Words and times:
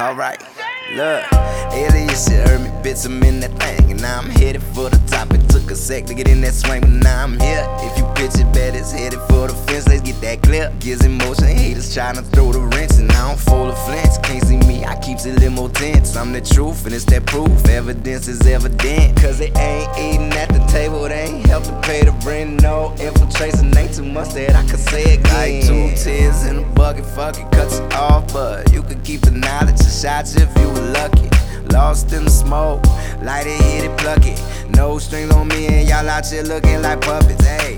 Alright, 0.00 0.42
look, 0.94 1.22
Elias, 1.72 2.26
you 2.30 2.36
heard 2.36 2.62
me, 2.62 2.70
bitch, 2.80 3.04
I'm 3.04 3.22
in 3.22 3.38
that 3.40 3.52
thing. 3.60 3.90
And 3.90 4.00
now 4.00 4.20
I'm 4.20 4.30
headed 4.30 4.62
for 4.62 4.88
the 4.88 4.98
top. 5.06 5.30
It 5.30 5.46
took 5.50 5.70
a 5.70 5.76
sec 5.76 6.06
to 6.06 6.14
get 6.14 6.26
in 6.26 6.40
that 6.40 6.54
swing, 6.54 6.80
but 6.80 6.88
now 6.88 7.24
I'm 7.24 7.38
here. 7.38 7.66
If 7.80 7.98
you 7.98 8.04
pitch 8.14 8.40
it 8.40 8.50
bad, 8.54 8.74
it's 8.74 8.92
headed 8.92 9.20
for 9.28 9.48
the 9.48 9.54
fence. 9.68 9.86
Let's 9.86 10.00
get 10.00 10.18
that 10.22 10.42
clear. 10.42 10.72
Gives 10.80 11.04
emotion, 11.04 11.48
haters 11.48 11.92
trying 11.92 12.14
to 12.14 12.22
throw 12.22 12.50
the 12.50 12.60
wrench. 12.60 12.92
And 12.92 13.12
I 13.12 13.28
don't 13.28 13.38
fold 13.38 13.68
a 13.68 13.76
flinch. 13.76 14.16
Can't 14.22 14.42
see 14.42 14.56
me, 14.66 14.86
I 14.86 14.96
it 15.26 15.40
limo 15.40 15.68
tense. 15.68 16.16
I'm 16.16 16.32
the 16.32 16.40
truth, 16.40 16.84
and 16.86 16.94
it's 16.94 17.04
that 17.06 17.26
proof. 17.26 17.66
Evidence 17.68 18.28
is 18.28 18.40
evident. 18.46 19.16
Cause 19.20 19.38
they 19.38 19.52
ain't 19.52 19.90
eating 19.98 20.32
at 20.32 20.48
the 20.48 20.64
table, 20.70 21.02
they 21.02 21.24
ain't 21.24 21.46
helping 21.46 21.80
pay 21.82 22.02
the 22.02 22.12
rent. 22.24 22.62
No 22.62 22.94
infiltration, 22.98 23.76
ain't 23.76 23.94
too 23.94 24.04
much 24.04 24.34
that 24.34 24.54
I 24.54 24.64
can 24.66 24.78
say 24.78 25.14
again. 25.14 25.32
Like 25.34 25.66
two 25.66 26.02
tens 26.02 26.46
in 26.46 26.58
a 26.58 26.62
bucket, 26.74 27.04
fuck 27.04 27.38
it, 27.38 27.50
cuts 27.52 27.78
it 27.78 27.94
off. 27.94 28.32
But 28.32 28.72
you 28.72 28.82
could 28.82 29.02
keep 29.04 29.22
the 29.22 29.32
knowledge 29.32 29.80
of 29.80 29.92
shots 29.92 30.36
if 30.36 30.48
you 30.58 30.68
were 30.68 30.92
lucky. 30.92 31.28
Lost 31.72 32.12
in 32.12 32.24
the 32.24 32.30
smoke, 32.30 32.84
light 33.22 33.46
it, 33.46 33.60
hit 33.62 33.84
it, 33.84 33.98
pluck 33.98 34.24
it. 34.24 34.40
No 34.70 34.98
strings 34.98 35.32
on 35.32 35.48
me, 35.48 35.66
and 35.66 35.88
y'all 35.88 36.08
out 36.08 36.26
here 36.26 36.42
looking 36.42 36.82
like 36.82 37.00
puppets. 37.00 37.44
Hey, 37.44 37.76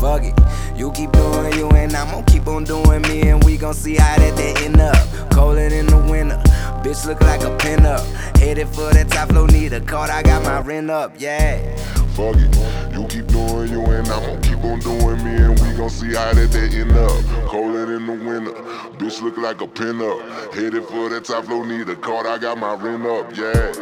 fuck 0.00 0.22
it. 0.24 0.45
You 0.76 0.92
keep 0.92 1.10
doing 1.12 1.54
you, 1.54 1.68
and 1.70 1.94
I'm 1.96 2.10
gonna 2.10 2.22
keep 2.26 2.46
on 2.46 2.64
doing 2.64 3.00
me, 3.02 3.22
and 3.22 3.42
we 3.44 3.56
gon' 3.56 3.72
see 3.72 3.96
how 3.96 4.18
that 4.18 4.36
they 4.36 4.54
end 4.62 4.78
up. 4.78 4.96
Colder 5.30 5.62
in 5.62 5.86
the 5.86 5.96
winter, 5.96 6.36
bitch 6.82 7.06
look 7.06 7.20
like 7.22 7.40
a 7.42 7.56
pinup. 7.56 8.04
Headed 8.36 8.68
for 8.68 8.92
that 8.92 9.08
top 9.08 9.30
floor, 9.30 9.46
need 9.48 9.72
a 9.72 9.80
card, 9.80 10.10
I 10.10 10.22
got 10.22 10.44
my 10.44 10.60
rent 10.60 10.90
up, 10.90 11.14
yeah. 11.18 11.76
Fuck 12.14 12.36
it, 12.36 12.94
you 12.94 13.06
keep 13.08 13.26
doing 13.28 13.70
you, 13.70 13.82
and 13.86 14.06
I'm 14.08 14.22
gonna 14.22 14.40
keep 14.42 14.62
on 14.64 14.80
doing 14.80 15.24
me, 15.24 15.36
and 15.36 15.58
we 15.60 15.72
gon' 15.76 15.88
see 15.88 16.12
how 16.12 16.34
that 16.34 16.50
they 16.52 16.68
end 16.78 16.92
up. 16.92 17.48
Colder 17.48 17.96
in 17.96 18.06
the 18.06 18.12
winter, 18.12 18.52
bitch 18.98 19.22
look 19.22 19.38
like 19.38 19.62
a 19.62 19.66
pinup. 19.66 20.20
Headed 20.52 20.84
for 20.84 21.08
that 21.08 21.24
top 21.24 21.46
floor, 21.46 21.66
need 21.66 21.88
a 21.88 21.96
card, 21.96 22.26
I 22.26 22.36
got 22.36 22.58
my 22.58 22.74
rent 22.74 23.06
up, 23.06 23.34
yeah. 23.34 23.72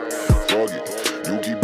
Fuck 0.46 0.70
it, 0.70 1.26
you 1.26 1.38
keep 1.40 1.63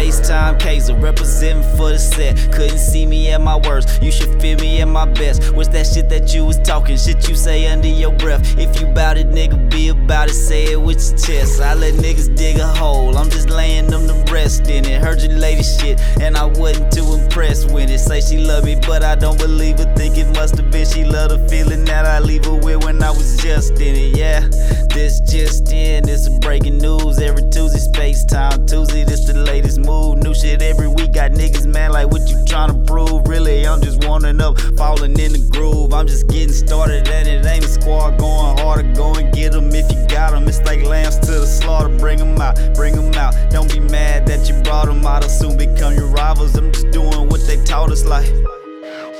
up. 0.00 0.06
Here. 0.06 0.10
Space 0.10 0.28
Time 0.28 0.58
Kaiser, 0.58 0.94
representing 0.96 1.62
for 1.76 1.90
the 1.90 1.98
set. 1.98 2.36
Couldn't 2.52 2.78
see 2.78 3.04
me 3.04 3.30
at 3.30 3.40
my 3.40 3.56
worst, 3.56 4.02
you 4.02 4.10
should 4.10 4.40
feel 4.40 4.58
me 4.58 4.80
at 4.80 4.88
my 4.88 5.04
best. 5.04 5.54
What's 5.54 5.68
that 5.70 5.86
shit 5.86 6.08
that 6.08 6.34
you 6.34 6.44
was 6.46 6.58
talking? 6.60 6.96
Shit 6.96 7.28
you 7.28 7.36
say 7.36 7.66
under 7.68 7.86
your 7.86 8.12
breath. 8.16 8.58
If 8.58 8.80
you 8.80 8.86
bout 8.88 9.18
it, 9.18 9.28
nigga, 9.28 9.70
be 9.70 9.88
about 9.88 10.30
it, 10.30 10.34
say 10.34 10.72
it 10.72 10.80
with 10.80 11.06
your 11.06 11.18
chest. 11.18 11.60
I 11.60 11.74
let 11.74 11.94
niggas 11.94 12.34
dig 12.34 12.58
a 12.58 12.66
hole, 12.66 13.18
I'm 13.18 13.28
just 13.28 13.50
laying 13.50 13.88
them 13.88 14.08
to 14.08 14.32
rest 14.32 14.68
in 14.68 14.86
it. 14.86 15.02
Heard 15.02 15.20
your 15.20 15.32
lady 15.32 15.62
shit, 15.62 16.00
and 16.20 16.36
I 16.36 16.46
wasn't 16.46 16.92
too 16.92 17.12
impressed 17.14 17.70
with 17.70 17.90
it. 17.90 17.98
Say 17.98 18.20
she 18.22 18.38
love 18.38 18.64
me, 18.64 18.76
but 18.86 19.02
I 19.04 19.16
don't 19.16 19.38
believe 19.38 19.78
her. 19.78 19.94
Think 19.96 20.16
it 20.16 20.34
must 20.34 20.56
have 20.56 20.70
been 20.70 20.86
she 20.86 21.04
love 21.04 21.30
the 21.30 21.46
feeling 21.48 21.84
that 21.84 22.06
I 22.06 22.20
leave 22.20 22.46
her 22.46 22.54
with 22.54 22.84
when 22.84 23.02
I 23.02 23.10
was 23.10 23.36
just 23.36 23.72
in 23.74 23.94
it. 23.94 24.16
Yeah, 24.16 24.40
this 24.88 25.20
just 25.20 25.70
in, 25.72 26.04
this 26.04 26.26
is 26.26 26.38
breaking 26.38 26.78
news 26.78 27.18
every 27.18 27.42
Tuesday. 27.50 27.78
Space 27.78 28.24
Time 28.24 28.66
Tuesday, 28.66 29.04
this 29.04 29.26
the 29.26 29.34
latest 29.34 29.78
move. 29.90 30.22
New 30.22 30.34
shit 30.34 30.62
every 30.62 30.88
week. 30.88 31.12
Got 31.12 31.32
niggas 31.32 31.66
mad 31.66 31.90
like 31.92 32.08
what 32.12 32.22
you 32.30 32.36
tryna 32.50 32.86
prove. 32.86 33.26
Really, 33.26 33.66
I'm 33.66 33.80
just 33.82 34.04
warming 34.04 34.40
up, 34.40 34.54
falling 34.76 35.18
in 35.18 35.32
the 35.32 35.44
groove. 35.50 35.92
I'm 35.92 36.06
just 36.06 36.28
getting 36.28 36.52
started, 36.64 37.08
and 37.08 37.26
it 37.28 37.44
ain't 37.44 37.64
a 37.64 37.68
squad 37.68 38.18
going 38.18 38.58
harder. 38.58 38.86
Go 38.94 39.14
and 39.14 39.34
get 39.34 39.54
'em 39.54 39.70
if 39.80 39.86
you 39.92 40.00
got 40.06 40.34
'em. 40.34 40.48
It's 40.48 40.62
like 40.68 40.82
lambs 40.84 41.18
to 41.26 41.32
the 41.44 41.46
slaughter. 41.46 41.90
Bring 42.02 42.20
'em 42.20 42.40
out, 42.40 42.56
bring 42.74 42.94
'em 42.94 43.12
out. 43.14 43.34
Don't 43.50 43.70
be 43.72 43.80
mad 43.80 44.26
that 44.28 44.48
you 44.48 44.54
brought 44.62 44.88
'em 44.88 45.04
out. 45.06 45.22
I'll 45.24 45.28
soon 45.40 45.56
become 45.56 45.94
your 45.94 46.10
rivals. 46.22 46.54
I'm 46.56 46.70
just 46.72 46.90
doing 46.90 47.28
what 47.28 47.40
they 47.46 47.58
taught 47.64 47.90
us, 47.90 48.04
like. 48.04 48.30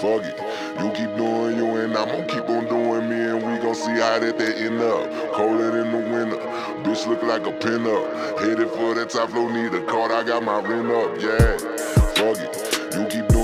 Fuck 0.01 0.25
it, 0.25 0.37
you 0.81 0.89
keep 0.99 1.13
doing 1.17 1.57
you, 1.61 1.67
and 1.81 1.95
I'm 1.95 2.09
gonna 2.09 2.25
keep 2.25 2.49
on 2.49 2.65
doing 2.75 3.05
me, 3.11 3.21
and 3.33 3.39
we 3.47 3.53
gon' 3.63 3.75
see 3.75 3.99
how 4.01 4.19
that 4.19 4.39
they 4.39 4.53
end 4.67 4.81
up. 4.81 5.05
Winter, 5.39 5.70
bitch 7.01 7.09
look 7.09 7.23
like 7.23 7.47
a 7.47 7.53
pinup. 7.53 8.39
Headed 8.41 8.71
for 8.71 8.95
that 8.95 9.11
top 9.11 9.31
floor, 9.31 9.53
need 9.53 9.75
a 9.75 9.85
card, 9.87 10.13
I 10.13 10.25
got 10.25 10.43
my 10.43 10.61
rent 10.61 10.91
up, 10.91 11.21
yeah. 11.21 11.57
Fuck 12.15 12.39
it, 12.39 12.95
you 12.95 13.07
keep 13.07 13.29
doing 13.29 13.40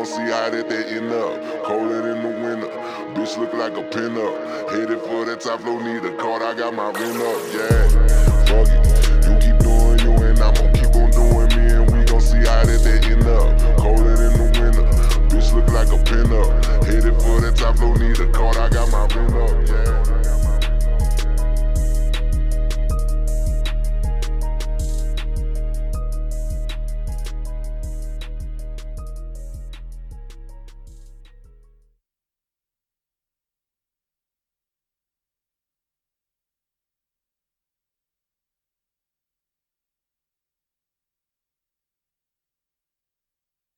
gon' 0.00 0.06
see 0.06 0.32
how 0.32 0.48
that 0.48 0.66
they 0.68 0.84
end 0.96 1.12
up. 1.12 1.64
Colder 1.64 2.12
in 2.12 2.22
the 2.22 2.28
winter, 2.28 2.68
bitch 3.12 3.36
look 3.36 3.52
like 3.52 3.76
a 3.76 3.82
pinup. 3.82 4.70
Headed 4.70 5.00
for 5.00 5.26
that 5.26 5.40
top 5.40 5.60
floor, 5.60 5.82
need 5.82 6.04
a 6.04 6.16
card, 6.16 6.42
I 6.42 6.54
got 6.54 6.72
my 6.72 6.90
rent 6.90 7.20
up, 7.20 7.40
yeah. 7.52 7.88
Fuck 8.48 8.68
it, 8.72 8.80
you 9.28 9.34
keep 9.44 9.58
doing 9.60 9.98
you 10.00 10.12
and 10.24 10.40
I'ma 10.40 10.72
keep 10.72 10.94
on 10.96 11.10
doing 11.10 11.50
me 11.52 11.64
and 11.76 11.90
we 11.90 12.04
gon' 12.04 12.20
see 12.20 12.38
how 12.38 12.64
that 12.64 12.80
they 12.82 12.98
end 13.12 13.26
up. 13.26 13.76
Colder 13.76 14.16
than 14.16 14.29